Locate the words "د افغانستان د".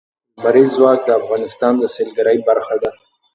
1.05-1.83